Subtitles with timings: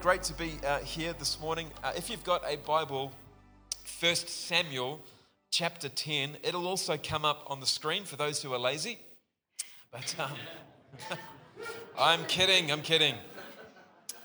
[0.00, 1.66] great to be uh, here this morning.
[1.84, 3.12] Uh, if you've got a Bible,
[4.00, 4.98] 1 Samuel
[5.50, 8.98] chapter 10, it'll also come up on the screen for those who are lazy.
[9.92, 10.30] But um,
[11.98, 13.14] I'm kidding, I'm kidding.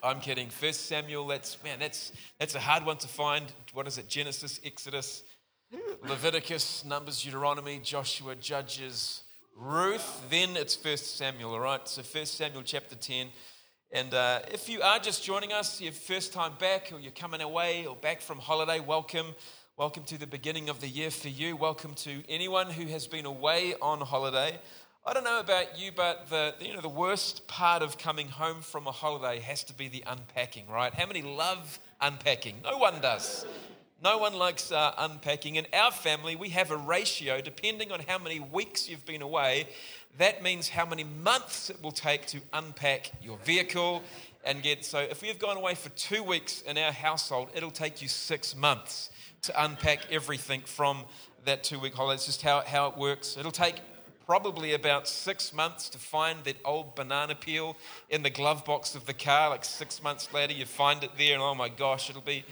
[0.02, 0.48] I'm kidding.
[0.48, 3.46] 1 Samuel, that's, man, that's, that's a hard one to find.
[3.74, 4.08] What is it?
[4.08, 5.24] Genesis, Exodus,
[6.08, 9.24] Leviticus, Numbers, Deuteronomy, Joshua, Judges,
[9.58, 10.24] Ruth.
[10.30, 11.86] Then it's 1 Samuel, all right?
[11.86, 13.28] So 1 Samuel chapter 10.
[13.96, 17.40] And uh, if you are just joining us, your first time back, or you're coming
[17.40, 19.28] away or back from holiday, welcome.
[19.78, 21.56] Welcome to the beginning of the year for you.
[21.56, 24.60] Welcome to anyone who has been away on holiday.
[25.06, 28.60] I don't know about you, but the, you know, the worst part of coming home
[28.60, 30.94] from a holiday has to be the unpacking, right?
[30.94, 32.56] How many love unpacking?
[32.66, 33.46] No one does.
[34.06, 35.56] No one likes uh, unpacking.
[35.56, 39.68] In our family, we have a ratio depending on how many weeks you've been away
[40.20, 44.04] that means how many months it will take to unpack your vehicle
[44.46, 44.86] and get.
[44.86, 48.56] So, if we've gone away for two weeks in our household, it'll take you six
[48.56, 49.10] months
[49.42, 51.04] to unpack everything from
[51.46, 52.16] that two week holiday.
[52.16, 53.38] It's just how, how it works.
[53.38, 53.82] It'll take
[54.28, 57.76] probably about six months to find that old banana peel
[58.12, 59.50] in the glove box of the car.
[59.50, 62.46] Like six months later, you find it there, and oh my gosh, it'll be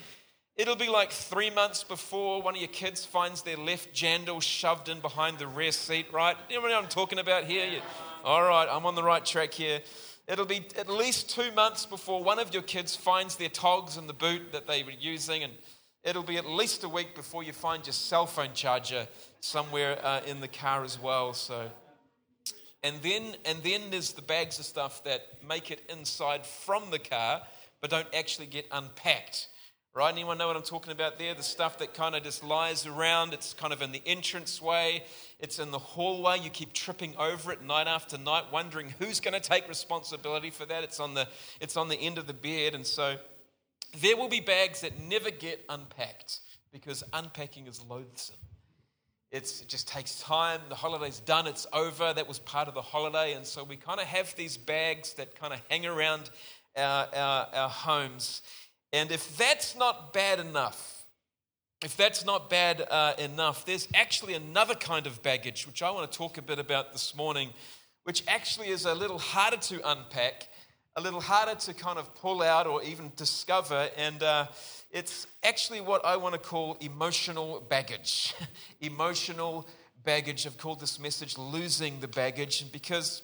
[0.55, 4.87] It'll be like three months before one of your kids finds their left jandal shoved
[4.87, 6.37] in behind the rear seat, right?
[6.47, 7.65] You know what I'm talking about here?
[7.65, 7.79] You,
[8.23, 9.79] all right, I'm on the right track here.
[10.27, 14.05] It'll be at least two months before one of your kids finds their togs in
[14.05, 15.53] the boot that they were using, and
[16.03, 19.07] it'll be at least a week before you find your cell phone charger
[19.39, 21.33] somewhere uh, in the car as well.
[21.33, 21.67] So,
[22.83, 26.99] and then and then there's the bags of stuff that make it inside from the
[26.99, 27.41] car,
[27.81, 29.47] but don't actually get unpacked.
[29.95, 30.11] Right?
[30.11, 31.35] Anyone know what I'm talking about there?
[31.35, 33.31] The stuff that kind of just lies around.
[33.31, 35.03] It's kind of in the entrance way.
[35.39, 36.39] It's in the hallway.
[36.39, 40.65] You keep tripping over it night after night, wondering who's going to take responsibility for
[40.65, 40.83] that.
[40.83, 41.27] It's on the,
[41.61, 42.73] it's on the end of the bed.
[42.73, 43.17] And so
[44.01, 46.39] there will be bags that never get unpacked
[46.71, 48.35] because unpacking is loathsome.
[49.31, 50.61] It's, it just takes time.
[50.69, 52.13] The holiday's done, it's over.
[52.13, 53.33] That was part of the holiday.
[53.33, 56.31] And so we kind of have these bags that kind of hang around
[56.75, 58.41] our, our, our homes.
[58.93, 61.03] And if that's not bad enough,
[61.83, 66.09] if that's not bad uh, enough, there's actually another kind of baggage, which I want
[66.09, 67.49] to talk a bit about this morning,
[68.03, 70.47] which actually is a little harder to unpack,
[70.95, 73.89] a little harder to kind of pull out or even discover.
[73.97, 74.45] And uh,
[74.91, 78.35] it's actually what I want to call emotional baggage.
[78.81, 79.67] emotional
[80.03, 80.45] baggage.
[80.45, 82.61] I've called this message Losing the Baggage.
[82.61, 83.23] And because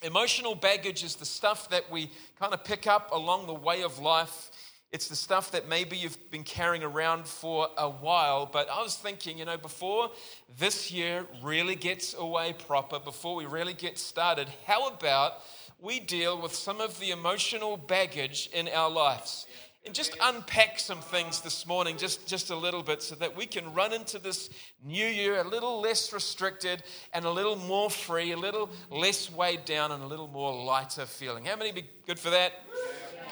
[0.00, 2.08] emotional baggage is the stuff that we
[2.38, 4.50] kind of pick up along the way of life
[4.92, 8.44] it's the stuff that maybe you've been carrying around for a while.
[8.44, 10.10] But I was thinking, you know, before
[10.58, 15.38] this year really gets away proper, before we really get started, how about
[15.80, 19.46] we deal with some of the emotional baggage in our lives?
[19.84, 23.46] And just unpack some things this morning, just, just a little bit, so that we
[23.46, 24.48] can run into this
[24.84, 29.64] new year a little less restricted and a little more free, a little less weighed
[29.64, 31.46] down, and a little more lighter feeling.
[31.46, 32.52] How many be good for that?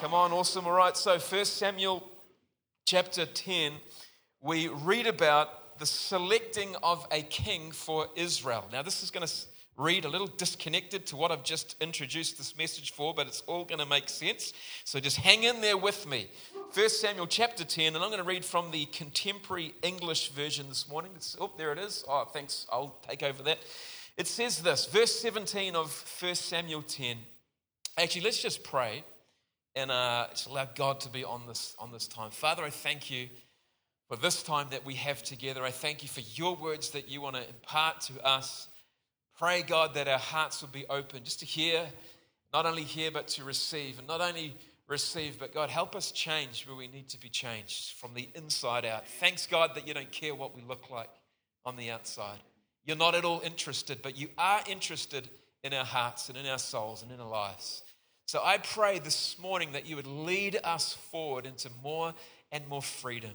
[0.01, 0.67] Come on, awesome.
[0.67, 2.03] All right, so 1 Samuel
[2.87, 3.75] chapter 10,
[4.41, 8.67] we read about the selecting of a king for Israel.
[8.73, 9.33] Now, this is going to
[9.77, 13.67] read a little disconnected to what I've just introduced this message for, but it's all
[13.67, 14.55] going to make sense.
[14.87, 16.31] So just hang in there with me.
[16.73, 20.89] 1 Samuel chapter 10, and I'm going to read from the contemporary English version this
[20.89, 21.13] morning.
[21.15, 22.07] It's, oh, there it is.
[22.09, 22.67] Oh, thanks.
[22.73, 23.59] I'll take over that.
[24.17, 27.19] It says this, verse 17 of 1 Samuel 10.
[27.99, 29.05] Actually, let's just pray
[29.77, 32.31] and uh, just allow God to be on this, on this time.
[32.31, 33.29] Father, I thank you
[34.09, 35.63] for this time that we have together.
[35.63, 38.69] I thank you for your words that you want to impart to us.
[39.39, 41.87] Pray, God, that our hearts will be open just to hear,
[42.53, 43.99] not only hear, but to receive.
[43.99, 44.57] And not only
[44.89, 48.85] receive, but God, help us change where we need to be changed from the inside
[48.85, 49.07] out.
[49.07, 51.11] Thanks, God, that you don't care what we look like
[51.65, 52.39] on the outside.
[52.85, 55.29] You're not at all interested, but you are interested
[55.63, 57.85] in our hearts and in our souls and in our lives.
[58.31, 62.15] So I pray this morning that you would lead us forward into more
[62.53, 63.33] and more freedom.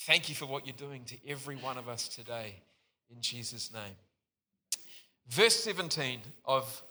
[0.00, 2.54] Thank you for what you're doing to every one of us today.
[3.10, 3.96] In Jesus' name.
[5.28, 6.82] Verse 17 of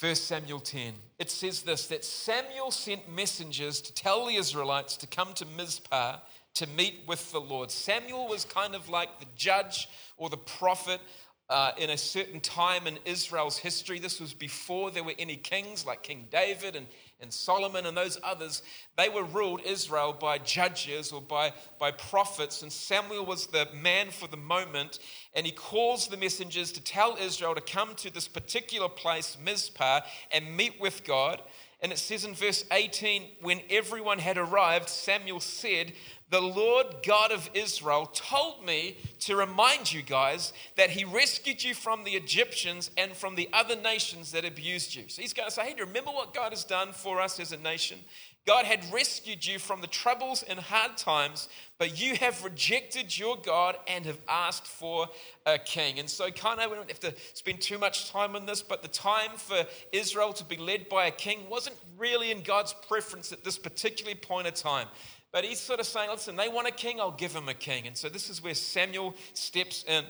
[0.00, 5.06] 1 Samuel 10, it says this that Samuel sent messengers to tell the Israelites to
[5.06, 6.16] come to Mizpah
[6.54, 7.70] to meet with the Lord.
[7.70, 9.86] Samuel was kind of like the judge
[10.16, 11.02] or the prophet
[11.50, 13.98] uh, in a certain time in Israel's history.
[13.98, 16.86] This was before there were any kings like King David and,
[17.20, 18.62] and Solomon and those others.
[18.96, 22.62] They were ruled, Israel, by judges or by, by prophets.
[22.62, 25.00] And Samuel was the man for the moment.
[25.34, 30.02] And he calls the messengers to tell Israel to come to this particular place, Mizpah,
[30.30, 31.42] and meet with God.
[31.82, 35.94] And it says in verse 18, when everyone had arrived, Samuel said,
[36.30, 41.74] The Lord God of Israel told me to remind you guys that he rescued you
[41.74, 45.04] from the Egyptians and from the other nations that abused you.
[45.08, 47.56] So he's going to say, Hey, remember what God has done for us as a
[47.56, 47.98] nation?
[48.46, 51.48] God had rescued you from the troubles and hard times,
[51.78, 55.08] but you have rejected your God and have asked for
[55.44, 55.98] a king.
[55.98, 58.82] And so, kind of, we don't have to spend too much time on this, but
[58.82, 63.30] the time for Israel to be led by a king wasn't really in God's preference
[63.30, 64.86] at this particular point of time.
[65.32, 67.86] But he's sort of saying, listen, they want a king, I'll give them a king.
[67.86, 70.04] And so, this is where Samuel steps in.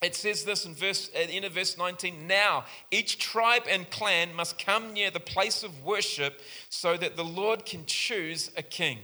[0.00, 2.28] It says this in verse at the end of verse 19.
[2.28, 7.24] Now each tribe and clan must come near the place of worship so that the
[7.24, 8.98] Lord can choose a king.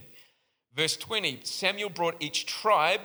[0.76, 3.00] Verse 20 Samuel brought each tribe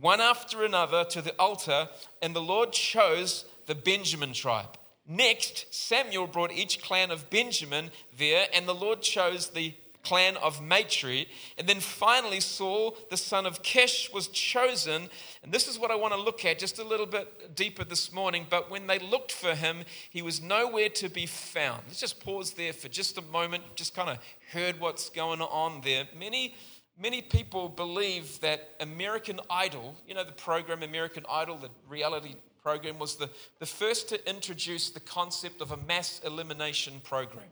[0.00, 1.88] one after another to the altar,
[2.22, 4.76] and the Lord chose the Benjamin tribe.
[5.06, 10.62] Next, Samuel brought each clan of Benjamin there, and the Lord chose the clan of
[10.62, 11.28] Matri.
[11.56, 15.08] And then finally, Saul, the son of Kish, was chosen.
[15.42, 18.12] And this is what I want to look at just a little bit deeper this
[18.12, 18.46] morning.
[18.48, 21.82] But when they looked for him, he was nowhere to be found.
[21.86, 24.18] Let's just pause there for just a moment, just kind of
[24.52, 26.04] heard what's going on there.
[26.18, 26.54] Many
[27.00, 32.98] many people believe that American Idol, you know, the program American Idol, the reality program,
[32.98, 33.30] was the,
[33.60, 37.46] the first to introduce the concept of a mass elimination program.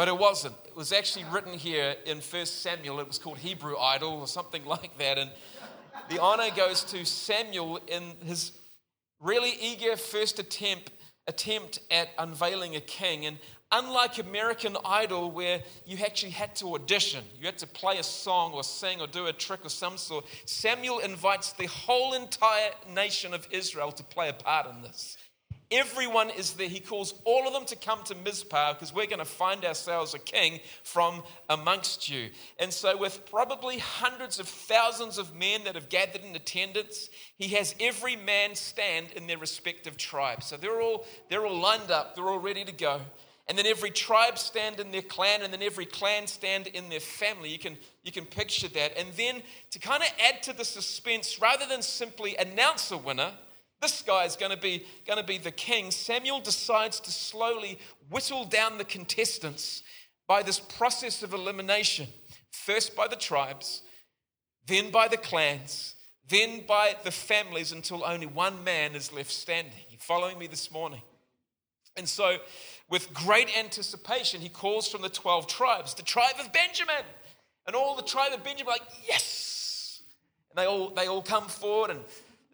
[0.00, 0.54] But it wasn't.
[0.66, 3.00] It was actually written here in 1 Samuel.
[3.00, 5.18] It was called Hebrew Idol or something like that.
[5.18, 5.30] And
[6.08, 8.52] the honor goes to Samuel in his
[9.20, 10.90] really eager first attempt,
[11.26, 13.26] attempt at unveiling a king.
[13.26, 13.36] And
[13.72, 18.52] unlike American Idol, where you actually had to audition, you had to play a song
[18.54, 23.34] or sing or do a trick of some sort, Samuel invites the whole entire nation
[23.34, 25.18] of Israel to play a part in this.
[25.72, 26.68] Everyone is there.
[26.68, 30.14] He calls all of them to come to Mizpah because we're going to find ourselves
[30.14, 32.30] a king from amongst you.
[32.58, 37.48] And so, with probably hundreds of thousands of men that have gathered in attendance, he
[37.54, 40.42] has every man stand in their respective tribe.
[40.42, 42.16] So they're all they're all lined up.
[42.16, 43.00] They're all ready to go.
[43.50, 47.00] And then every tribe stand in their clan, and then every clan stand in their
[47.00, 47.50] family.
[47.50, 48.96] You can, you can picture that.
[48.96, 49.42] And then
[49.72, 53.32] to kind of add to the suspense, rather than simply announce a winner,
[53.80, 55.90] this guy is going to be going to be the king.
[55.90, 57.78] Samuel decides to slowly
[58.10, 59.82] whittle down the contestants
[60.26, 62.06] by this process of elimination.
[62.50, 63.82] First by the tribes,
[64.66, 65.94] then by the clans,
[66.28, 69.72] then by the families until only one man is left standing.
[69.88, 71.02] You following me this morning?
[71.96, 72.38] And so,
[72.88, 77.04] with great anticipation, he calls from the 12 tribes, the tribe of Benjamin.
[77.66, 80.02] And all the tribe of Benjamin like, yes!
[80.50, 82.00] And they all, they all come forward and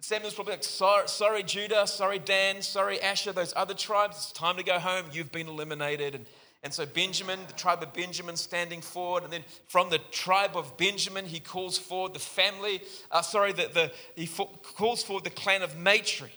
[0.06, 4.56] Samuel's probably like, sorry, sorry, Judah, sorry, Dan, sorry, Asher, those other tribes, it's time
[4.56, 5.06] to go home.
[5.11, 6.14] You've been eliminated.
[6.14, 6.26] And,
[6.62, 9.25] and so Benjamin, the tribe of Benjamin, standing forward.
[9.25, 13.69] And then from the tribe of Benjamin, he calls forward the family, uh, sorry, the,
[13.75, 16.31] the, he calls forward the clan of Matri.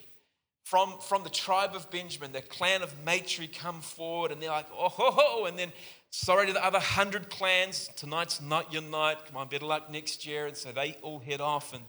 [0.64, 4.66] From, from the tribe of Benjamin, the clan of Matri come forward and they're like,
[4.76, 5.46] oh, ho, ho.
[5.46, 5.72] And then,
[6.10, 9.18] sorry to the other hundred clans, tonight's not your night.
[9.28, 10.48] Come on, better luck next year.
[10.48, 11.84] And so they all head off and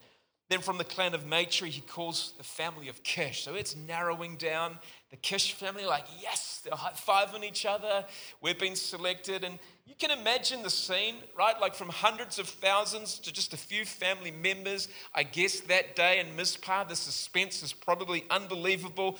[0.50, 3.44] then from the clan of Matri, he calls the family of Kish.
[3.44, 4.78] So it's narrowing down.
[5.10, 8.04] The Kish family, like, yes, they're high fiving each other.
[8.42, 9.44] We've been selected.
[9.44, 11.54] And you can imagine the scene, right?
[11.60, 14.88] Like from hundreds of thousands to just a few family members.
[15.14, 19.18] I guess that day in Mizpah, the suspense is probably unbelievable.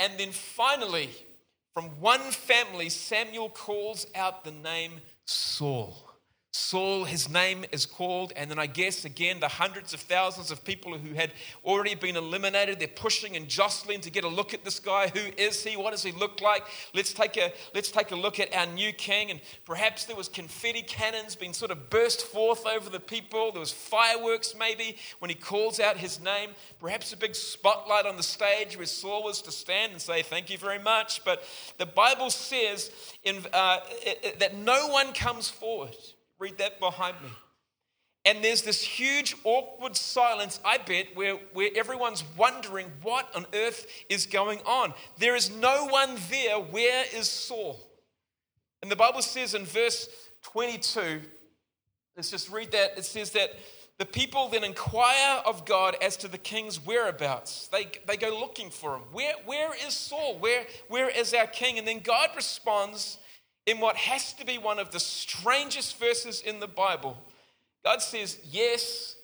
[0.00, 1.10] And then finally,
[1.74, 6.11] from one family, Samuel calls out the name Saul.
[6.72, 10.64] Saul, his name is called, and then I guess again the hundreds of thousands of
[10.64, 11.34] people who had
[11.66, 15.08] already been eliminated, they're pushing and jostling to get a look at this guy.
[15.08, 15.76] Who is he?
[15.76, 16.64] What does he look like?
[16.94, 19.30] Let's take a let's take a look at our new king.
[19.30, 23.52] And perhaps there was confetti cannons being sort of burst forth over the people.
[23.52, 26.52] There was fireworks maybe when he calls out his name.
[26.80, 30.48] Perhaps a big spotlight on the stage where Saul was to stand and say, "Thank
[30.48, 31.44] you very much." But
[31.76, 32.90] the Bible says
[33.24, 33.80] in, uh,
[34.38, 35.98] that no one comes forward.
[36.42, 37.28] Read that behind me.
[38.24, 43.86] And there's this huge awkward silence, I bet, where, where everyone's wondering what on earth
[44.08, 44.92] is going on.
[45.18, 46.56] There is no one there.
[46.56, 47.78] Where is Saul?
[48.82, 50.08] And the Bible says in verse
[50.42, 51.20] 22,
[52.16, 52.98] let's just read that.
[52.98, 53.50] It says that
[53.98, 57.68] the people then inquire of God as to the king's whereabouts.
[57.68, 59.02] They, they go looking for him.
[59.12, 60.38] Where, where is Saul?
[60.40, 61.78] Where, where is our king?
[61.78, 63.18] And then God responds
[63.66, 67.16] in what has to be one of the strangest verses in the Bible.
[67.84, 69.16] God says, Yes,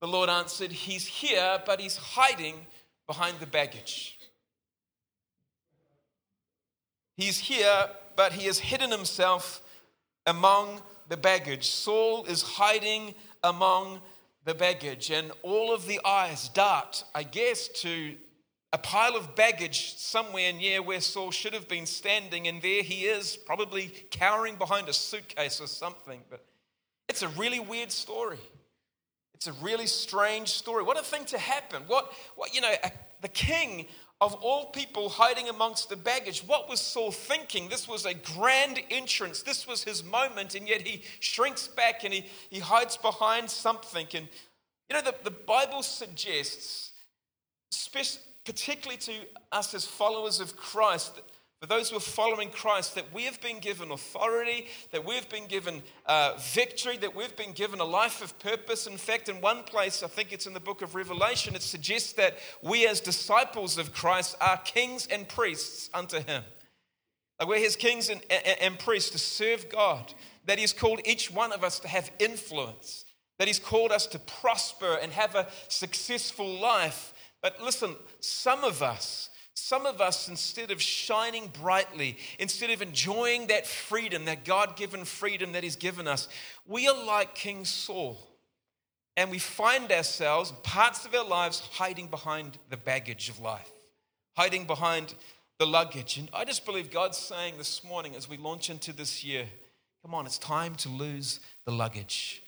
[0.00, 2.66] the Lord answered, He's here, but He's hiding
[3.06, 4.18] behind the baggage.
[7.16, 9.60] He's here, but he has hidden himself
[10.26, 10.80] among
[11.10, 11.68] the baggage.
[11.68, 14.00] Saul is hiding among
[14.46, 18.16] the baggage, and all of the eyes dart, I guess, to
[18.72, 23.04] a pile of baggage somewhere near where Saul should have been standing, and there he
[23.06, 26.20] is, probably cowering behind a suitcase or something.
[26.30, 26.44] But
[27.08, 28.38] it's a really weird story.
[29.34, 30.84] It's a really strange story.
[30.84, 31.82] What a thing to happen.
[31.86, 33.86] What, what you know, a, the king
[34.20, 36.40] of all people hiding amongst the baggage.
[36.40, 37.68] What was Saul thinking?
[37.68, 39.42] This was a grand entrance.
[39.42, 44.06] This was his moment, and yet he shrinks back and he, he hides behind something.
[44.14, 44.28] And,
[44.88, 46.92] you know, the, the Bible suggests,
[48.44, 49.12] particularly to
[49.52, 51.20] us as followers of Christ,
[51.60, 55.46] for those who are following Christ, that we have been given authority, that we've been
[55.46, 58.86] given uh, victory, that we've been given a life of purpose.
[58.86, 62.14] In fact, in one place, I think it's in the book of Revelation, it suggests
[62.14, 66.42] that we as disciples of Christ are kings and priests unto him.
[67.46, 70.12] We're his kings and, and, and priests to serve God,
[70.46, 73.04] that he's called each one of us to have influence,
[73.38, 77.12] that he's called us to prosper and have a successful life.
[77.42, 83.48] But listen, some of us, some of us, instead of shining brightly, instead of enjoying
[83.48, 86.28] that freedom, that God given freedom that He's given us,
[86.66, 88.18] we are like King Saul.
[89.16, 93.70] And we find ourselves, parts of our lives, hiding behind the baggage of life,
[94.36, 95.14] hiding behind
[95.58, 96.16] the luggage.
[96.16, 99.46] And I just believe God's saying this morning as we launch into this year
[100.02, 102.39] come on, it's time to lose the luggage.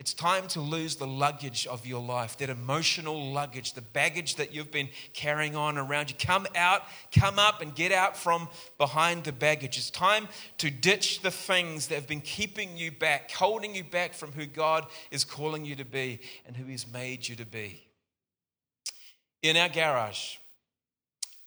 [0.00, 4.54] It's time to lose the luggage of your life, that emotional luggage, the baggage that
[4.54, 6.16] you've been carrying on around you.
[6.18, 9.76] Come out, come up, and get out from behind the baggage.
[9.76, 10.26] It's time
[10.56, 14.46] to ditch the things that have been keeping you back, holding you back from who
[14.46, 17.86] God is calling you to be and who He's made you to be.
[19.42, 20.36] In our garage,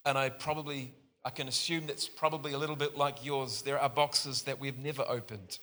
[0.06, 0.94] and I probably,
[1.26, 4.78] I can assume that's probably a little bit like yours, there are boxes that we've
[4.78, 5.58] never opened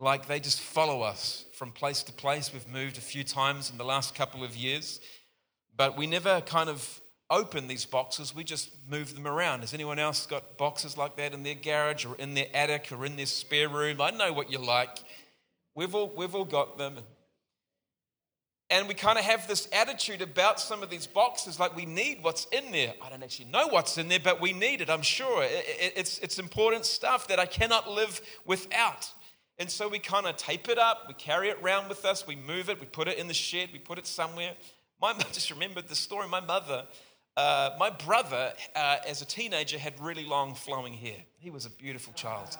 [0.00, 2.52] like they just follow us from place to place.
[2.52, 5.00] We've moved a few times in the last couple of years,
[5.76, 9.60] but we never kind of open these boxes, we just move them around.
[9.60, 13.04] Has anyone else got boxes like that in their garage or in their attic or
[13.06, 14.00] in their spare room?
[14.00, 14.98] I know what you like.
[15.74, 16.98] We've all, we've all got them.
[18.70, 22.22] And we kind of have this attitude about some of these boxes like we need
[22.22, 22.94] what's in there.
[23.02, 25.44] I don't actually know what's in there, but we need it, I'm sure.
[25.46, 29.10] It's, it's important stuff that I cannot live without.
[29.58, 32.34] And so we kind of tape it up, we carry it around with us, we
[32.34, 34.52] move it, we put it in the shed, we put it somewhere.
[35.00, 36.28] My just remembered the story.
[36.28, 36.86] My mother,
[37.36, 41.18] uh, my brother, uh, as a teenager, had really long flowing hair.
[41.38, 42.56] He was a beautiful child.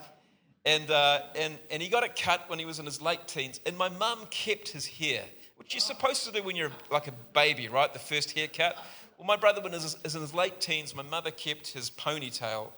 [0.64, 3.60] And, uh, and, and he got it cut when he was in his late teens.
[3.66, 5.22] And my mum kept his hair,
[5.56, 7.92] which you're supposed to do when you're like a baby, right?
[7.92, 8.76] The first haircut.
[9.18, 12.68] Well, my brother, when he was in his late teens, my mother kept his ponytail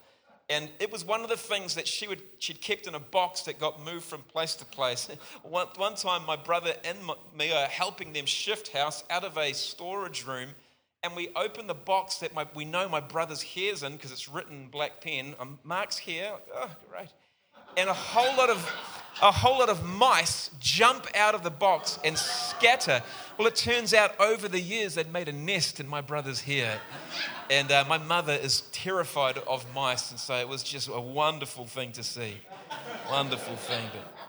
[0.48, 3.42] and it was one of the things that she would, she'd kept in a box
[3.42, 5.08] that got moved from place to place.
[5.42, 6.98] one, one time, my brother and
[7.36, 10.50] me are helping them shift house out of a storage room,
[11.02, 14.28] and we open the box that my, we know my brother's hair's in because it's
[14.28, 15.34] written black pen.
[15.40, 17.08] Um, Mark's hair, oh, great.
[17.76, 18.72] And a whole lot of
[19.22, 23.02] a whole lot of mice jump out of the box and scatter.
[23.38, 26.78] Well, it turns out over the years they'd made a nest in my brother's hair.
[27.50, 31.64] And uh, my mother is terrified of mice, and so it was just a wonderful
[31.64, 32.34] thing to see.
[33.10, 33.84] Wonderful thing.
[33.92, 34.25] But,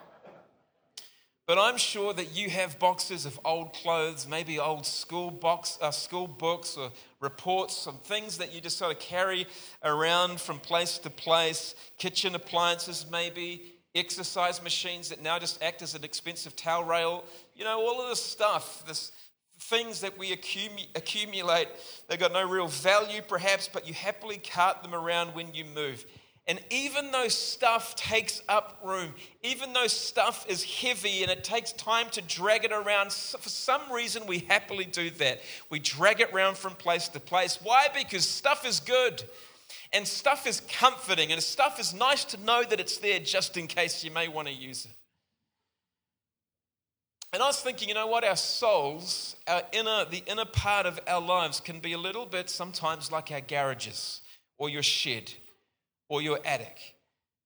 [1.47, 5.91] but I'm sure that you have boxes of old clothes, maybe old school box, uh,
[5.91, 9.47] school books or reports, some things that you just sort of carry
[9.81, 15.95] around from place to place, kitchen appliances maybe, exercise machines that now just act as
[15.95, 17.23] an expensive towel rail.
[17.55, 19.13] You know, all of this stuff, this
[19.59, 21.67] things that we accumulate,
[22.07, 26.05] they've got no real value perhaps, but you happily cart them around when you move.
[26.47, 29.13] And even though stuff takes up room,
[29.43, 33.81] even though stuff is heavy and it takes time to drag it around, for some
[33.91, 35.41] reason we happily do that.
[35.69, 37.59] We drag it around from place to place.
[37.61, 37.87] Why?
[37.93, 39.23] Because stuff is good.
[39.93, 43.67] And stuff is comforting, and stuff is nice to know that it's there just in
[43.67, 44.91] case you may want to use it.
[47.31, 48.25] And I was thinking, you know what?
[48.25, 52.49] Our souls, our inner, the inner part of our lives can be a little bit
[52.49, 54.21] sometimes like our garages
[54.57, 55.31] or your shed
[56.09, 56.95] or your attic.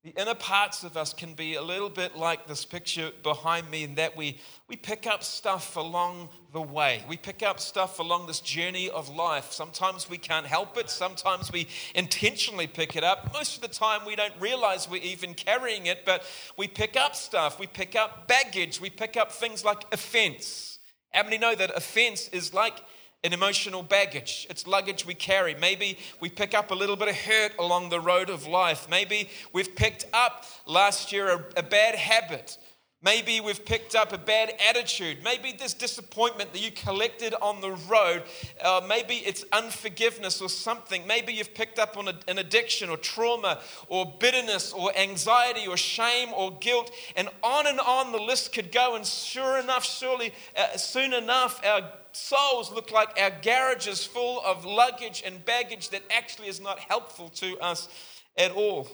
[0.03, 3.83] The inner parts of us can be a little bit like this picture behind me,
[3.83, 7.05] in that we, we pick up stuff along the way.
[7.07, 9.51] We pick up stuff along this journey of life.
[9.51, 13.31] Sometimes we can't help it, sometimes we intentionally pick it up.
[13.31, 16.23] Most of the time, we don't realize we're even carrying it, but
[16.57, 17.59] we pick up stuff.
[17.59, 18.81] We pick up baggage.
[18.81, 20.79] We pick up things like offense.
[21.11, 22.81] How many know that offense is like
[23.23, 24.47] an emotional baggage.
[24.49, 25.53] It's luggage we carry.
[25.53, 28.87] Maybe we pick up a little bit of hurt along the road of life.
[28.89, 32.57] Maybe we've picked up last year a, a bad habit
[33.03, 35.23] Maybe we've picked up a bad attitude.
[35.23, 38.21] Maybe there's disappointment that you collected on the road.
[38.63, 41.07] Uh, maybe it's unforgiveness or something.
[41.07, 45.77] Maybe you've picked up on a, an addiction or trauma or bitterness or anxiety or
[45.77, 46.91] shame or guilt.
[47.15, 48.95] And on and on the list could go.
[48.95, 54.63] And sure enough, surely, uh, soon enough, our souls look like our garages full of
[54.63, 57.89] luggage and baggage that actually is not helpful to us
[58.37, 58.87] at all.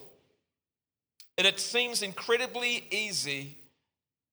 [1.37, 3.57] And it seems incredibly easy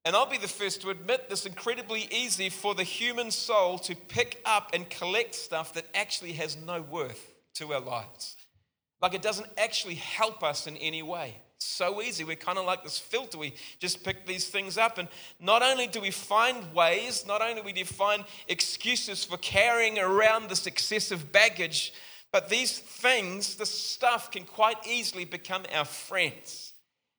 [0.04, 3.94] and I'll be the first to admit this incredibly easy for the human soul to
[3.94, 8.36] pick up and collect stuff that actually has no worth to our lives.
[9.00, 11.36] Like it doesn't actually help us in any way.
[11.58, 12.24] so easy.
[12.24, 13.38] We're kind of like this filter.
[13.38, 14.98] We just pick these things up.
[14.98, 15.08] And
[15.40, 20.48] not only do we find ways, not only do we find excuses for carrying around
[20.48, 21.92] this excessive baggage,
[22.32, 26.63] but these things, this stuff, can quite easily become our friends.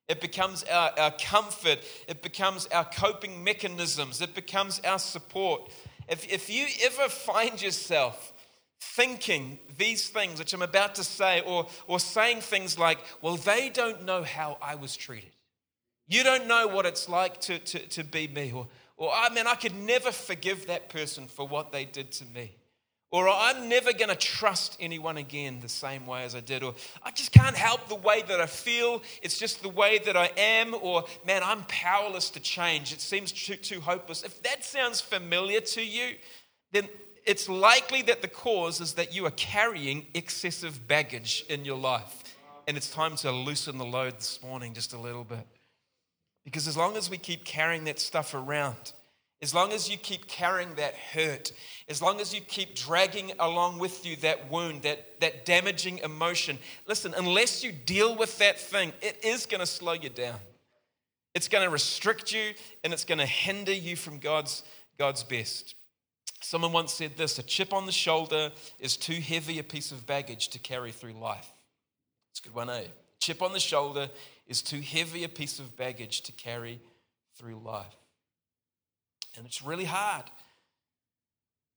[0.07, 1.79] It becomes our, our comfort.
[2.07, 4.21] It becomes our coping mechanisms.
[4.21, 5.71] It becomes our support.
[6.07, 8.33] If, if you ever find yourself
[8.79, 13.69] thinking these things, which I'm about to say, or, or saying things like, well, they
[13.69, 15.31] don't know how I was treated.
[16.07, 18.51] You don't know what it's like to, to, to be me.
[18.53, 22.25] Or, or, I mean, I could never forgive that person for what they did to
[22.25, 22.55] me.
[23.11, 26.63] Or I'm never going to trust anyone again the same way as I did.
[26.63, 29.01] Or I just can't help the way that I feel.
[29.21, 30.75] It's just the way that I am.
[30.81, 32.91] Or man, I'm powerless to change.
[32.91, 34.23] It seems too, too hopeless.
[34.23, 36.15] If that sounds familiar to you,
[36.71, 36.89] then
[37.25, 42.23] it's likely that the cause is that you are carrying excessive baggage in your life.
[42.67, 45.45] And it's time to loosen the load this morning just a little bit.
[46.43, 48.93] Because as long as we keep carrying that stuff around,
[49.45, 51.51] as long as you keep carrying that hurt,
[51.87, 56.57] as long as you keep dragging along with you that wound, that, that damaging emotion,
[56.87, 60.39] listen, unless you deal with that thing, it is going to slow you down.
[61.35, 64.63] It's going to restrict you and it's going to hinder you from God's,
[64.97, 65.75] God's best.
[66.41, 70.07] Someone once said this a chip on the shoulder is too heavy a piece of
[70.07, 71.51] baggage to carry through life.
[72.31, 72.85] It's a good one, eh?
[73.19, 74.09] Chip on the shoulder
[74.47, 76.81] is too heavy a piece of baggage to carry
[77.37, 77.95] through life.
[79.37, 80.25] And it's really hard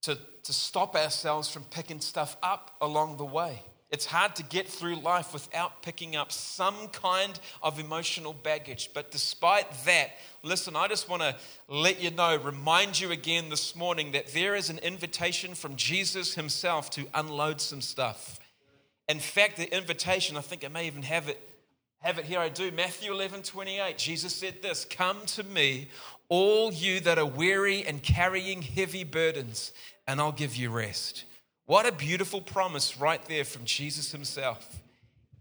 [0.03, 3.63] to, to stop ourselves from picking stuff up along the way.
[3.91, 8.91] It's hard to get through life without picking up some kind of emotional baggage.
[8.93, 10.11] But despite that,
[10.43, 11.35] listen, I just want to
[11.69, 16.35] let you know, remind you again this morning that there is an invitation from Jesus
[16.35, 18.39] himself to unload some stuff.
[19.09, 21.48] In fact, the invitation, I think I may even have it
[22.01, 22.71] have it here I do.
[22.71, 23.99] Matthew 11, 28.
[23.99, 25.89] Jesus said this Come to me,
[26.29, 29.73] all you that are weary and carrying heavy burdens,
[30.07, 31.25] and I'll give you rest.
[31.67, 34.81] What a beautiful promise right there from Jesus himself.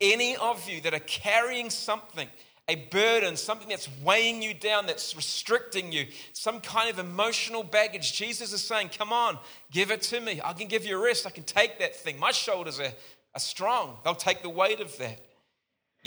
[0.02, 2.28] Any of you that are carrying something,
[2.68, 8.14] a burden, something that's weighing you down, that's restricting you, some kind of emotional baggage,
[8.14, 9.38] Jesus is saying, Come on,
[9.72, 10.42] give it to me.
[10.44, 11.28] I can give you rest.
[11.28, 12.20] I can take that thing.
[12.20, 12.94] My shoulders are,
[13.36, 15.20] are strong, they'll take the weight of that.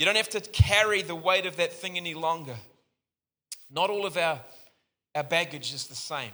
[0.01, 2.55] You don't have to carry the weight of that thing any longer.
[3.69, 4.39] Not all of our,
[5.13, 6.31] our baggage is the same.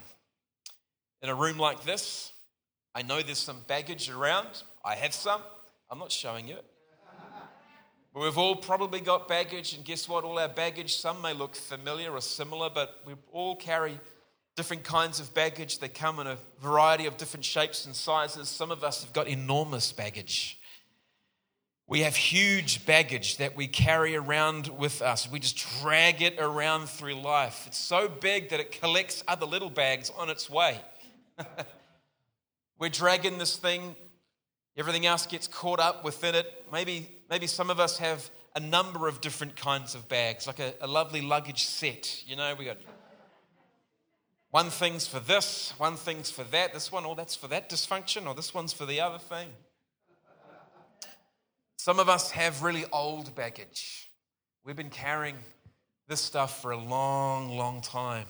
[1.22, 2.32] In a room like this,
[2.96, 4.48] I know there's some baggage around.
[4.86, 5.42] I have some.
[5.92, 6.66] I'm not showing you it.
[8.14, 10.24] But we've all probably got baggage, and guess what?
[10.24, 14.00] All our baggage, some may look familiar or similar, but we all carry
[14.56, 15.80] different kinds of baggage.
[15.80, 18.48] They come in a variety of different shapes and sizes.
[18.48, 20.57] Some of us have got enormous baggage.
[21.90, 25.32] We have huge baggage that we carry around with us.
[25.32, 27.64] We just drag it around through life.
[27.66, 30.82] It's so big that it collects other little bags on its way.
[32.80, 33.96] We're dragging this thing,
[34.76, 36.66] everything else gets caught up within it.
[36.74, 40.74] Maybe, maybe some of us have a number of different kinds of bags, like a,
[40.82, 42.22] a lovely luggage set.
[42.28, 42.78] You know, we got
[44.52, 48.28] one thing's for this, one thing's for that, this one, oh, that's for that dysfunction,
[48.28, 49.48] or this one's for the other thing.
[51.88, 54.12] Some of us have really old baggage.
[54.66, 55.38] We've been carrying
[56.10, 58.26] this stuff for a long, long time.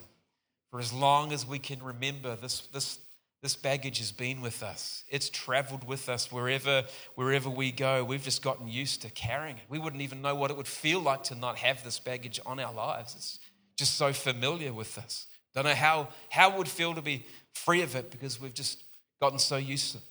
[0.69, 2.99] For as long as we can remember, this, this,
[3.41, 5.03] this baggage has been with us.
[5.09, 6.83] It's traveled with us wherever,
[7.15, 8.03] wherever we go.
[8.03, 9.63] We've just gotten used to carrying it.
[9.69, 12.59] We wouldn't even know what it would feel like to not have this baggage on
[12.59, 13.15] our lives.
[13.15, 13.39] It's
[13.75, 15.25] just so familiar with us.
[15.55, 18.83] Don't know how, how it would feel to be free of it because we've just
[19.19, 20.03] gotten so used to it.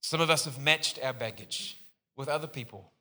[0.00, 1.76] Some of us have matched our baggage
[2.16, 2.92] with other people.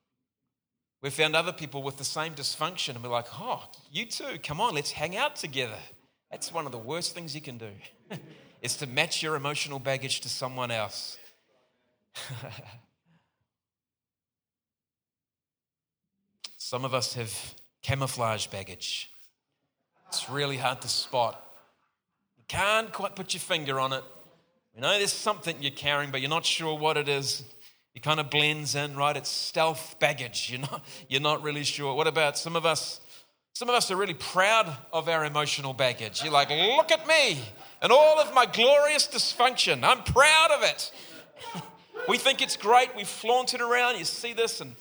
[1.01, 4.59] We've found other people with the same dysfunction and we're like, oh, you too, come
[4.59, 5.79] on, let's hang out together.
[6.29, 7.71] That's one of the worst things you can do.
[8.61, 11.17] is to match your emotional baggage to someone else.
[16.57, 17.33] Some of us have
[17.81, 19.09] camouflage baggage.
[20.09, 21.43] It's really hard to spot.
[22.37, 24.03] You can't quite put your finger on it.
[24.75, 27.43] You know, there's something you're carrying, but you're not sure what it is.
[27.95, 29.17] It kind of blends in, right?
[29.17, 30.49] It's stealth baggage.
[30.51, 31.93] You're not, you're not really sure.
[31.93, 33.01] What about some of us?
[33.53, 36.23] Some of us are really proud of our emotional baggage.
[36.23, 37.39] You're like, look at me
[37.81, 39.83] and all of my glorious dysfunction.
[39.83, 40.91] I'm proud of it.
[42.07, 42.95] we think it's great.
[42.95, 43.97] We flaunt it around.
[43.97, 44.75] You see this and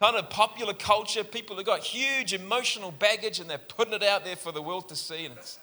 [0.00, 1.22] kind of popular culture.
[1.22, 4.88] People have got huge emotional baggage and they're putting it out there for the world
[4.88, 5.26] to see.
[5.26, 5.58] And it's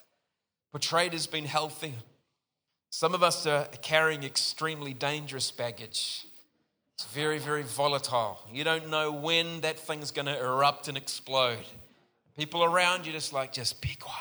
[0.72, 1.96] portrayed as being healthy.
[2.90, 6.26] Some of us are carrying extremely dangerous baggage.
[7.02, 8.38] It's very, very volatile.
[8.54, 11.66] You don't know when that thing's going to erupt and explode.
[12.38, 14.20] People around you just like, just be quiet.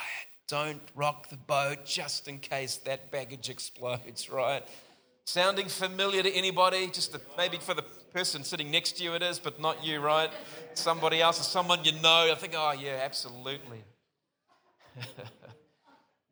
[0.49, 4.67] Don't rock the boat just in case that baggage explodes, right?
[5.27, 6.87] Sounding familiar to anybody?
[6.87, 7.83] Just to, maybe for the
[8.15, 10.31] person sitting next to you it is, but not you, right?
[10.73, 12.31] Somebody else or someone you know.
[12.33, 13.85] I think, oh, yeah, absolutely.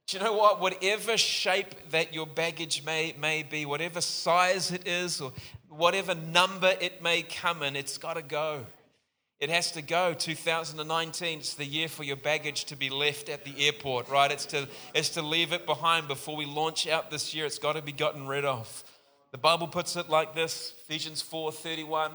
[0.09, 0.63] Do you know what?
[0.63, 5.35] Whatever shape that your baggage may, may be, whatever size it is, or
[5.79, 8.67] whatever number it may come in, it's got to go.
[9.41, 10.14] It has to go.
[10.14, 14.33] 2019, it's the year for your baggage to be left at the airport, right?
[14.33, 17.47] It's to, it's to leave it behind before we launch out this year.
[17.47, 18.85] It's got to be gotten rid of.
[19.31, 22.11] The Bible puts it like this Ephesians 4 31.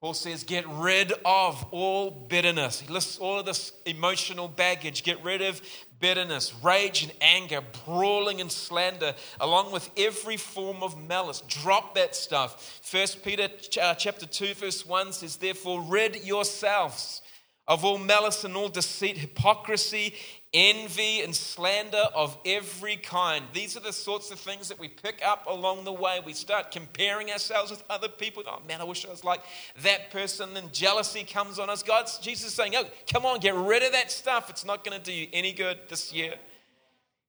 [0.00, 2.80] Paul says, Get rid of all bitterness.
[2.80, 5.02] He lists all of this emotional baggage.
[5.04, 5.60] Get rid of
[6.00, 11.42] bitterness, rage and anger, brawling and slander, along with every form of malice.
[11.46, 12.80] Drop that stuff.
[12.82, 13.48] First Peter
[13.80, 17.20] uh, chapter 2, verse 1 says, Therefore, rid yourselves
[17.68, 20.14] of all malice and all deceit, hypocrisy,
[20.52, 23.44] envy, and slander of every kind.
[23.52, 26.20] These are the sorts of things that we pick up along the way.
[26.24, 28.42] We start comparing ourselves with other people.
[28.46, 29.42] Oh man, I wish I was like
[29.82, 30.56] that person.
[30.56, 31.82] And jealousy comes on us.
[31.82, 34.50] God, Jesus is saying, Oh, come on, get rid of that stuff.
[34.50, 36.34] It's not going to do you any good this year.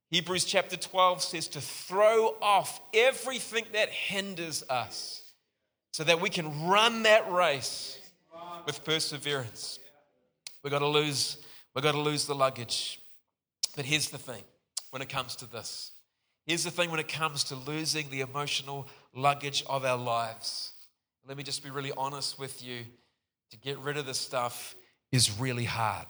[0.10, 5.32] Hebrews chapter 12 says to throw off everything that hinders us
[5.92, 8.00] so that we can run that race
[8.66, 9.80] with perseverance.
[10.64, 11.38] We've got to lose,
[11.76, 13.00] we've got to lose the luggage.
[13.76, 14.44] But here's the thing
[14.92, 15.92] when it comes to this.
[16.46, 20.74] Here's the thing when it comes to losing the emotional luggage of our lives.
[21.28, 22.80] Let me just be really honest with you.
[23.52, 24.76] To get rid of this stuff
[25.12, 26.08] is really hard.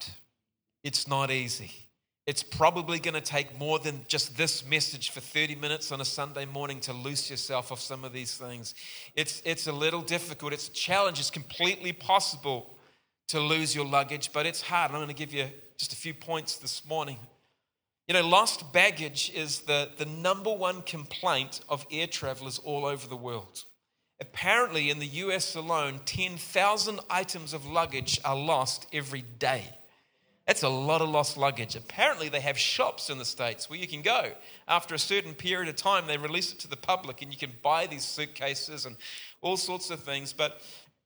[0.84, 1.72] It's not easy.
[2.28, 6.06] It's probably going to take more than just this message for 30 minutes on a
[6.06, 8.76] Sunday morning to loose yourself of some of these things.
[9.16, 10.54] It's, it's a little difficult.
[10.54, 11.20] It's a challenge.
[11.20, 12.78] It's completely possible
[13.30, 14.92] to lose your luggage, but it's hard.
[14.92, 15.48] I'm going to give you
[15.78, 17.18] just a few points this morning.
[18.12, 23.08] You know, lost baggage is the, the number one complaint of air travelers all over
[23.08, 23.64] the world.
[24.20, 29.64] Apparently, in the US alone, 10,000 items of luggage are lost every day.
[30.46, 31.78] That's a lot of lost luggage.
[31.78, 34.34] Apparently, they have shops in the States where you can go.
[34.68, 37.54] After a certain period of time, they release it to the public and you can
[37.64, 38.98] buy these suitcases and
[39.40, 40.34] all sorts of things.
[40.34, 40.60] But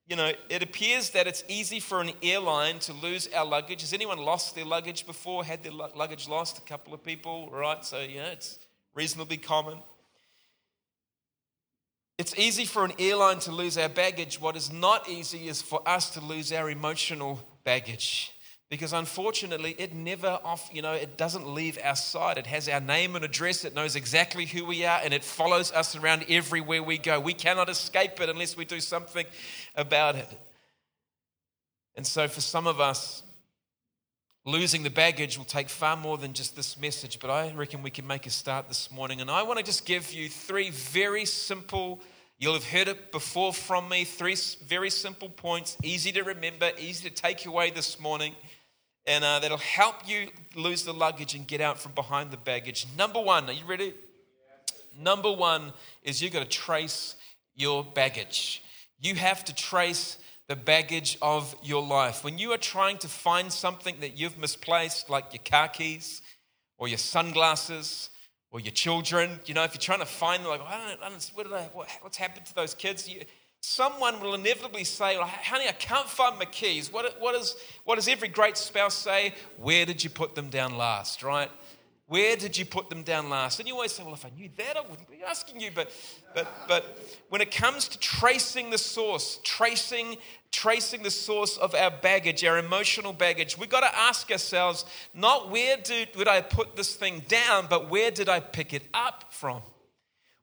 [0.08, 3.82] you know, it appears that it's easy for an airline to lose our luggage.
[3.82, 5.44] Has anyone lost their luggage before?
[5.44, 6.60] Had their luggage lost?
[6.60, 7.84] A couple of people, right?
[7.84, 8.60] So, yeah, it's
[8.94, 9.80] reasonably common.
[12.18, 14.40] It's easy for an airline to lose our baggage.
[14.40, 18.32] What is not easy is for us to lose our emotional baggage
[18.70, 22.38] because unfortunately it never off you know it doesn't leave our side.
[22.38, 23.64] It has our name and address.
[23.64, 27.20] It knows exactly who we are and it follows us around everywhere we go.
[27.20, 29.26] We cannot escape it unless we do something
[29.76, 30.28] about it.
[31.96, 33.24] And so for some of us
[34.46, 37.90] losing the baggage will take far more than just this message but i reckon we
[37.90, 39.22] can make a start this morning.
[39.22, 42.02] And i want to just give you three very simple
[42.38, 44.04] You'll have heard it before from me.
[44.04, 48.36] Three very simple points, easy to remember, easy to take away this morning
[49.08, 52.88] and uh, that'll help you lose the luggage and get out from behind the baggage.
[52.98, 53.94] Number one, are you ready?
[54.98, 57.16] Number one is you've got to trace
[57.56, 58.64] your baggage.
[59.00, 62.24] You have to trace the baggage of your life.
[62.24, 66.22] When you are trying to find something that you've misplaced, like your car keys
[66.78, 68.10] or your sunglasses
[68.52, 71.10] or your children, you know, if you're trying to find them, like, I don't, I
[71.10, 73.10] don't, what did I, what, what's happened to those kids?
[73.10, 73.22] You,
[73.66, 76.94] someone will inevitably say, well, honey, I can't find my keys.
[76.94, 79.34] What, what, is, what does every great spouse say?
[79.58, 81.50] Where did you put them down last, right?
[82.08, 83.60] Where did you put them down last?
[83.60, 85.72] And you always say, well, if I knew that, I wouldn't be asking you.
[85.74, 85.92] But,
[86.36, 90.18] but, but when it comes to tracing the source, tracing,
[90.52, 95.50] tracing the source of our baggage, our emotional baggage, we've got to ask ourselves not
[95.50, 99.34] where did, did I put this thing down, but where did I pick it up
[99.34, 99.64] from?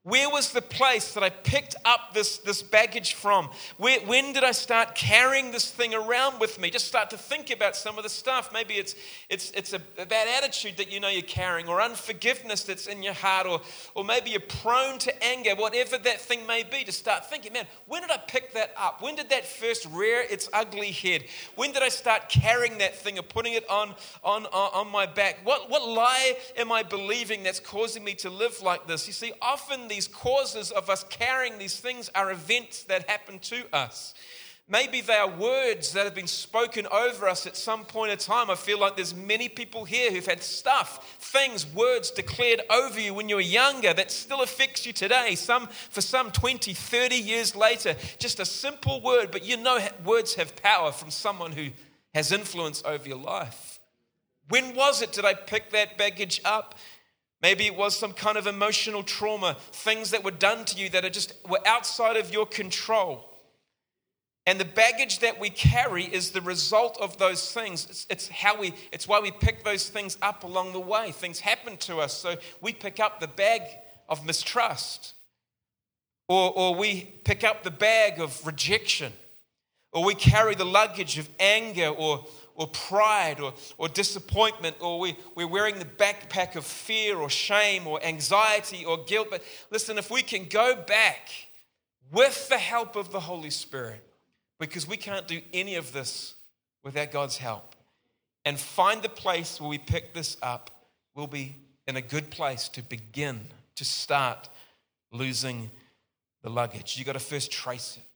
[0.05, 3.49] Where was the place that I picked up this, this baggage from?
[3.77, 6.71] Where, when did I start carrying this thing around with me?
[6.71, 8.53] Just start to think about some of the stuff.
[8.53, 8.97] Maybe it's,
[9.31, 13.05] it's, it's a, a bad attitude that you know you're carrying, or unforgiveness that's in
[13.05, 13.61] your heart, or,
[13.95, 16.83] or maybe you're prone to anger, whatever that thing may be.
[16.83, 19.03] To start thinking, man, when did I pick that up?
[19.03, 21.27] When did that first rear its ugly head?
[21.55, 25.39] When did I start carrying that thing or putting it on, on, on my back?
[25.45, 29.07] What, what lie am I believing that's causing me to live like this?
[29.07, 33.65] You see, often these causes of us carrying these things are events that happen to
[33.75, 34.15] us.
[34.69, 38.49] Maybe they are words that have been spoken over us at some point in time.
[38.49, 43.13] I feel like there's many people here who've had stuff, things, words declared over you
[43.13, 45.35] when you were younger that still affects you today.
[45.35, 50.37] Some for some 20, 30 years later, just a simple word, but you know words
[50.37, 51.69] have power from someone who
[52.15, 53.79] has influence over your life.
[54.49, 56.77] When was it did I pick that baggage up?
[57.43, 61.05] Maybe it was some kind of emotional trauma, things that were done to you that
[61.05, 63.29] are just were outside of your control.
[64.47, 67.87] And the baggage that we carry is the result of those things.
[67.87, 71.13] It's, it's, how we, it's why we pick those things up along the way.
[71.13, 73.63] Things happen to us, so we pick up the bag
[74.09, 75.15] of mistrust,
[76.29, 79.13] or, or we pick up the bag of rejection,
[79.93, 82.25] or we carry the luggage of anger or
[82.63, 87.89] or pride or, or disappointment, or we, we're wearing the backpack of fear or shame
[87.89, 89.29] or anxiety or guilt.
[89.31, 91.29] But listen, if we can go back
[92.13, 94.07] with the help of the Holy Spirit,
[94.61, 96.35] because we can't do any of this
[96.85, 97.75] without God's help,
[98.45, 100.71] and find the place where we pick this up,
[101.17, 101.57] we'll be
[101.89, 103.41] in a good place to begin
[103.75, 104.49] to start
[105.11, 105.69] losing
[106.43, 106.97] the luggage.
[106.97, 108.12] You've got to first trace it.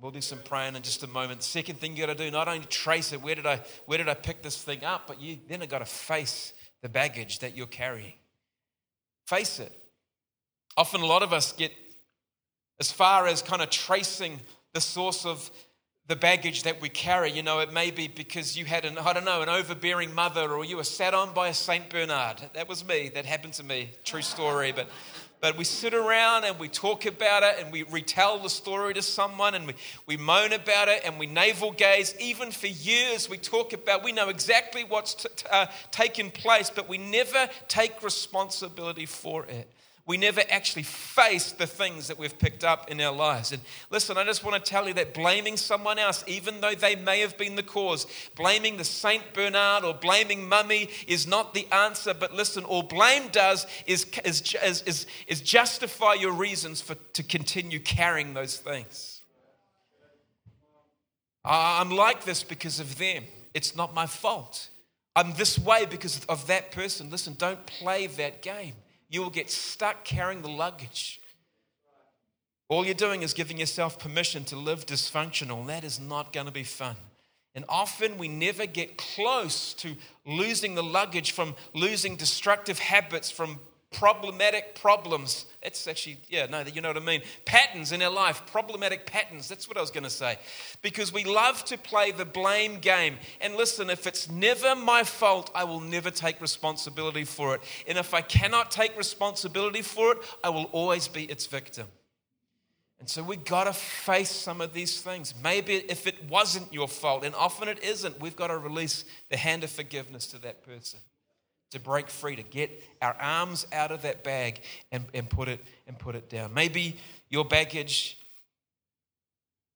[0.00, 1.42] We'll do some praying in just a moment.
[1.42, 4.08] Second thing you got to do, not only trace it, where did I, where did
[4.08, 7.54] I pick this thing up, but you then have got to face the baggage that
[7.54, 8.14] you're carrying.
[9.26, 9.72] Face it.
[10.76, 11.72] Often a lot of us get
[12.78, 14.40] as far as kind of tracing
[14.72, 15.50] the source of
[16.06, 17.30] the baggage that we carry.
[17.30, 20.50] You know, it may be because you had an, I don't know, an overbearing mother
[20.50, 21.90] or you were sat on by a St.
[21.90, 22.40] Bernard.
[22.54, 23.10] That was me.
[23.14, 23.90] That happened to me.
[24.02, 24.72] True story.
[24.72, 24.88] But
[25.40, 29.02] but we sit around and we talk about it and we retell the story to
[29.02, 29.74] someone and we,
[30.06, 32.14] we moan about it and we navel gaze.
[32.20, 36.70] Even for years, we talk about, we know exactly what's t- t- uh, taken place,
[36.70, 39.68] but we never take responsibility for it
[40.10, 43.52] we never actually face the things that we've picked up in our lives.
[43.52, 46.96] And listen, I just want to tell you that blaming someone else, even though they
[46.96, 51.64] may have been the cause, blaming the Saint Bernard or blaming mummy is not the
[51.72, 52.12] answer.
[52.12, 57.78] But listen, all blame does is, is, is, is justify your reasons for, to continue
[57.78, 59.22] carrying those things.
[61.44, 63.26] I'm like this because of them.
[63.54, 64.70] It's not my fault.
[65.14, 67.10] I'm this way because of that person.
[67.10, 68.74] Listen, don't play that game
[69.10, 71.20] you will get stuck carrying the luggage.
[72.68, 75.66] All you're doing is giving yourself permission to live dysfunctional.
[75.66, 76.94] That is not going to be fun.
[77.56, 83.58] And often we never get close to losing the luggage from losing destructive habits, from
[83.92, 85.46] problematic problems.
[85.62, 87.22] It's actually, yeah, no, you know what I mean.
[87.44, 89.48] Patterns in our life, problematic patterns.
[89.48, 90.38] That's what I was going to say.
[90.80, 93.16] Because we love to play the blame game.
[93.40, 97.62] And listen, if it's never my fault, I will never take responsibility for it.
[97.88, 101.86] And if I cannot take responsibility for it, I will always be its victim.
[103.00, 105.34] And so we've got to face some of these things.
[105.42, 109.38] Maybe if it wasn't your fault, and often it isn't, we've got to release the
[109.38, 111.00] hand of forgiveness to that person
[111.70, 115.60] to break free, to get our arms out of that bag and, and, put, it,
[115.86, 116.52] and put it down.
[116.52, 116.96] Maybe
[117.28, 118.18] your baggage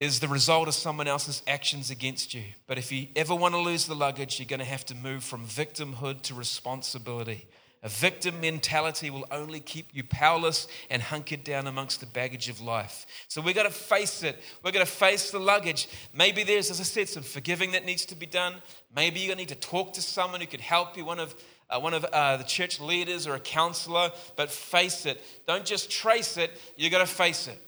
[0.01, 2.43] is the result of someone else's actions against you.
[2.67, 5.23] But if you ever want to lose the luggage, you're going to have to move
[5.25, 7.47] from victimhood to responsibility.
[7.85, 12.62] A victim mentality will only keep you powerless and hunkered down amongst the baggage of
[12.62, 13.07] life.
[13.29, 14.42] So we've got to face it.
[14.62, 15.87] We're going to face the luggage.
[16.14, 18.55] Maybe there's, as I said, some forgiving that needs to be done.
[18.97, 21.05] Maybe you need to talk to someone who could help you.
[21.05, 21.35] One of
[21.70, 25.23] uh, one of uh, the church leaders or a counselor, but face it.
[25.47, 27.59] Don't just trace it, You've got to face it.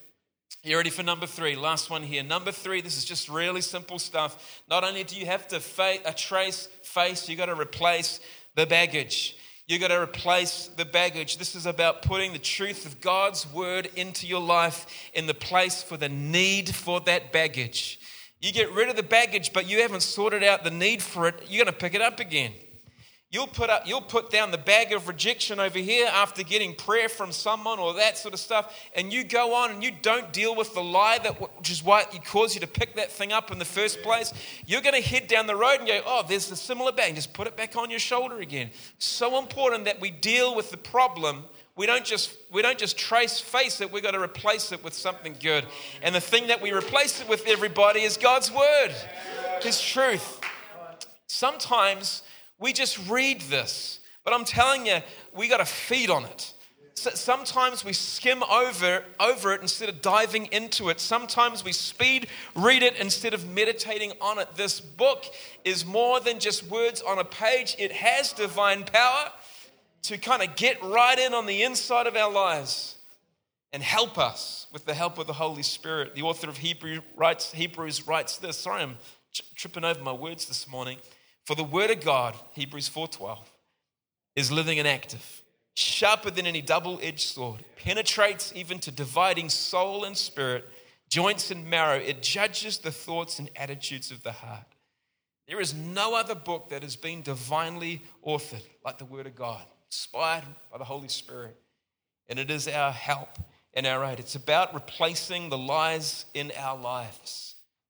[0.62, 1.56] You ready for number three?
[1.56, 2.22] Last one here.
[2.22, 4.62] Number three, this is just really simple stuff.
[4.68, 8.20] Not only do you have to fa- uh, trace, face, you've got to replace
[8.54, 9.36] the baggage.
[9.66, 11.38] You got to replace the baggage.
[11.38, 15.82] This is about putting the truth of God's word into your life in the place
[15.82, 17.98] for the need for that baggage.
[18.40, 21.42] You get rid of the baggage, but you haven't sorted out the need for it,
[21.48, 22.52] you're going to pick it up again.
[23.36, 27.06] You'll put, up, you'll put down the bag of rejection over here after getting prayer
[27.06, 30.56] from someone or that sort of stuff, and you go on and you don't deal
[30.56, 33.52] with the lie that which is why it caused you to pick that thing up
[33.52, 34.32] in the first place.
[34.64, 37.34] You're going to head down the road and go, "Oh, there's a similar bag." Just
[37.34, 38.70] put it back on your shoulder again.
[38.96, 41.44] So important that we deal with the problem.
[41.76, 43.92] We don't just we don't just trace face it.
[43.92, 45.66] We've got to replace it with something good.
[46.00, 48.94] And the thing that we replace it with, everybody, is God's word,
[49.60, 50.40] His truth.
[51.26, 52.22] Sometimes
[52.58, 54.98] we just read this, but I'm telling you,
[55.34, 56.52] we got to feed on it.
[56.94, 60.98] So sometimes we skim over, over it instead of diving into it.
[60.98, 64.48] Sometimes we speed read it instead of meditating on it.
[64.56, 65.26] This book
[65.62, 69.30] is more than just words on a page, it has divine power
[70.04, 72.96] to kind of get right in on the inside of our lives
[73.72, 76.14] and help us with the help of the Holy Spirit.
[76.14, 78.56] The author of Hebrew writes, Hebrews writes this.
[78.56, 78.96] Sorry, I'm
[79.54, 80.96] tripping over my words this morning.
[81.46, 83.38] For the word of God, Hebrews 4:12,
[84.34, 85.42] is living and active,
[85.74, 90.68] sharper than any double-edged sword, penetrates even to dividing soul and spirit,
[91.08, 92.00] joints and marrow.
[92.00, 94.66] It judges the thoughts and attitudes of the heart.
[95.46, 99.64] There is no other book that has been divinely authored like the Word of God,
[99.86, 101.56] inspired by the Holy Spirit.
[102.28, 103.38] And it is our help
[103.72, 104.18] and our aid.
[104.18, 107.45] It's about replacing the lies in our lives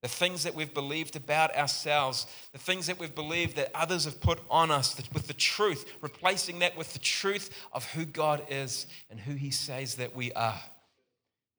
[0.06, 4.20] the things that we've believed about ourselves, the things that we've believed that others have
[4.20, 8.86] put on us with the truth, replacing that with the truth of who God is
[9.10, 10.60] and who He says that we are.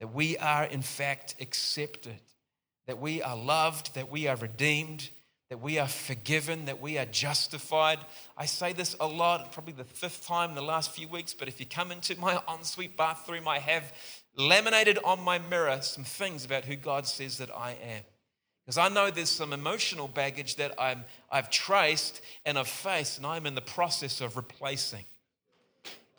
[0.00, 2.14] That we are, in fact, accepted,
[2.86, 5.10] that we are loved, that we are redeemed,
[5.50, 7.98] that we are forgiven, that we are justified.
[8.34, 11.48] I say this a lot, probably the fifth time in the last few weeks, but
[11.48, 13.92] if you come into my ensuite bathroom, I have
[14.38, 18.04] laminated on my mirror some things about who God says that I am.
[18.68, 21.02] Because I know there's some emotional baggage that I'm,
[21.32, 25.06] I've traced and I've faced, and I'm in the process of replacing.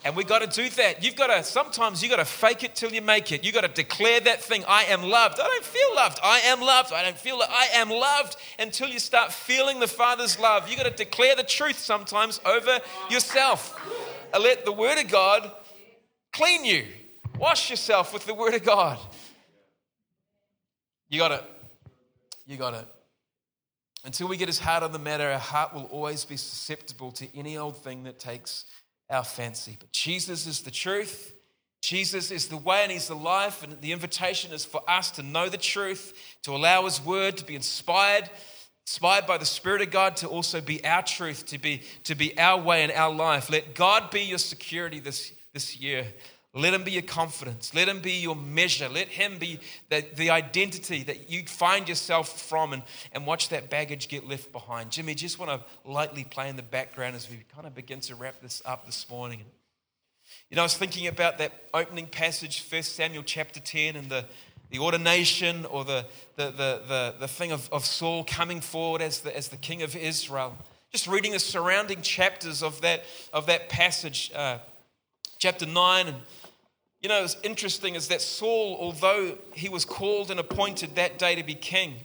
[0.04, 1.04] And we got to do that.
[1.04, 3.44] You've got to, sometimes you got to fake it till you make it.
[3.46, 5.40] You got to declare that thing I am loved.
[5.40, 6.18] I don't feel loved.
[6.24, 6.92] I am loved.
[6.92, 7.40] I don't feel.
[7.40, 10.68] I am loved until you start feeling the Father's love.
[10.68, 12.80] You got to declare the truth sometimes over
[13.12, 13.80] yourself.
[14.34, 15.52] Uh, let the Word of God
[16.34, 16.88] clean you.
[17.38, 18.98] Wash yourself with the Word of God.
[21.10, 21.44] You got to
[22.50, 22.88] you got it.
[24.04, 27.38] Until we get as hard on the matter, our heart will always be susceptible to
[27.38, 28.66] any old thing that takes
[29.08, 29.78] our fancy.
[29.80, 31.32] But Jesus is the truth.
[31.84, 33.62] Jesus is the way and He's the life.
[33.62, 37.46] And the invitation is for us to know the truth, to allow His word to
[37.46, 38.28] be inspired,
[38.88, 42.36] inspired by the Spirit of God, to also be our truth, to be, to be
[42.40, 43.52] our way in our life.
[43.52, 46.08] Let God be your security this, this year.
[46.54, 47.76] Let him be your confidence.
[47.76, 48.90] Let him be your measure.
[48.90, 49.60] Let him be
[49.90, 52.82] the, the identity that you find yourself from and,
[53.12, 54.90] and watch that baggage get left behind.
[54.90, 58.16] Jimmy, just want to lightly play in the background as we kind of begin to
[58.16, 59.42] wrap this up this morning.
[60.50, 64.26] You know, I was thinking about that opening passage, 1 Samuel chapter 10, and the,
[64.72, 69.22] the ordination or the, the, the, the, the thing of, of Saul coming forward as
[69.22, 70.58] the, as the king of Israel.
[70.92, 74.58] Just reading the surrounding chapters of that, of that passage, uh,
[75.38, 76.18] chapter 9 and
[77.02, 81.36] you know, it's interesting is that Saul, although he was called and appointed that day
[81.36, 81.96] to be king,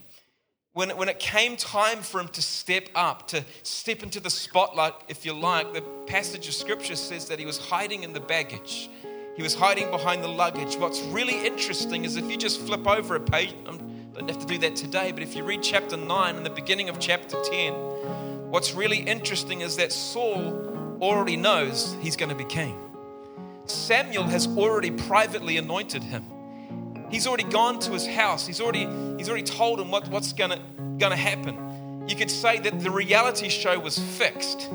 [0.72, 4.92] when, when it came time for him to step up, to step into the spotlight,
[5.08, 8.88] if you like, the passage of scripture says that he was hiding in the baggage.
[9.36, 10.76] He was hiding behind the luggage.
[10.76, 14.46] What's really interesting is if you just flip over a page, I don't have to
[14.46, 17.72] do that today, but if you read chapter 9 and the beginning of chapter 10,
[18.50, 22.78] what's really interesting is that Saul already knows he's going to be king.
[23.66, 26.24] Samuel has already privately anointed him.
[27.10, 28.46] He's already gone to his house.
[28.46, 32.04] He's already, he's already told him what, what's going to happen.
[32.08, 34.70] You could say that the reality show was fixed.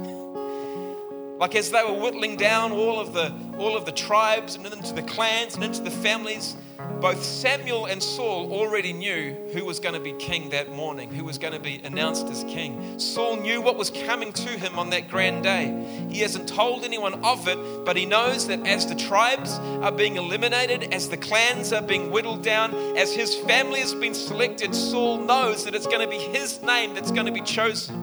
[1.39, 4.93] Like as they were whittling down all of the, all of the tribes and into
[4.93, 6.55] the clans and into the families,
[7.01, 11.23] both Samuel and Saul already knew who was going to be king that morning, who
[11.23, 12.99] was going to be announced as king.
[12.99, 16.07] Saul knew what was coming to him on that grand day.
[16.09, 20.17] He hasn't told anyone of it, but he knows that as the tribes are being
[20.17, 25.19] eliminated, as the clans are being whittled down, as his family has been selected, Saul
[25.19, 27.95] knows that it's going to be his name that's going to be chosen.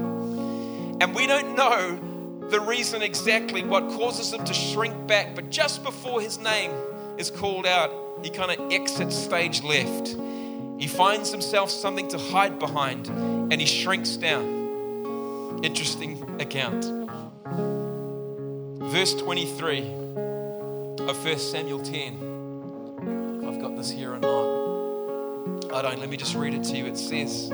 [1.01, 1.99] And we don't know
[2.49, 6.71] the reason exactly what causes him to shrink back, but just before his name
[7.19, 7.91] is called out,
[8.23, 10.17] he kind of exits stage left.
[10.79, 15.61] He finds himself something to hide behind and he shrinks down.
[15.63, 16.85] Interesting account.
[18.91, 19.81] Verse 23
[21.09, 23.41] of 1 Samuel 10.
[23.41, 24.67] If I've got this here or not.
[25.73, 25.99] I don't.
[25.99, 26.87] Let me just read it to you.
[26.87, 27.51] It says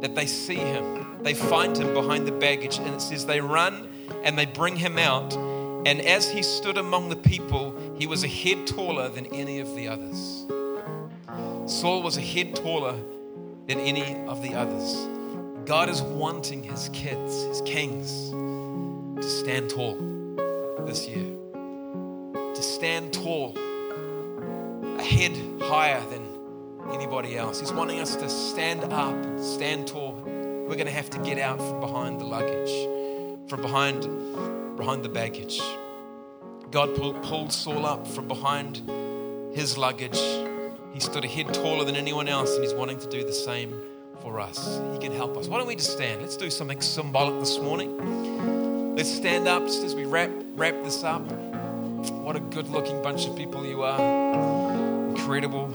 [0.00, 3.88] that they see him, they find him behind the baggage, and it says they run
[4.22, 5.34] and they bring him out.
[5.34, 9.74] And as he stood among the people, he was a head taller than any of
[9.74, 10.46] the others.
[11.66, 12.94] Saul was a head taller
[13.66, 15.08] than any of the others.
[15.66, 19.96] God is wanting his kids, his kings, to stand tall
[20.86, 21.24] this year.
[22.54, 26.28] To stand tall, a head higher than
[26.92, 27.60] anybody else.
[27.60, 30.12] He's wanting us to stand up and stand tall.
[30.22, 34.02] We're going to have to get out from behind the luggage, from behind,
[34.76, 35.60] behind the baggage.
[36.70, 38.82] God pulled, Saul up from behind
[39.54, 40.18] his luggage.
[40.92, 43.80] He stood a head taller than anyone else, and he's wanting to do the same
[44.22, 44.80] for us.
[44.92, 45.48] He can help us.
[45.48, 46.22] Why don't we just stand?
[46.22, 48.94] Let's do something symbolic this morning.
[48.96, 51.22] Let's stand up just as we wrap, wrap this up.
[52.10, 54.00] What a good looking bunch of people you are.
[55.10, 55.70] Incredible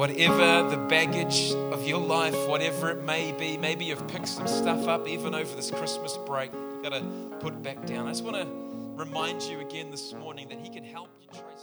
[0.00, 4.88] whatever the baggage of your life, whatever it may be, maybe you've picked some stuff
[4.88, 7.02] up even over this Christmas break, you've got to
[7.40, 8.06] put it back down.
[8.06, 8.69] I just want to
[9.00, 11.59] remind you again this morning that He can help you trace.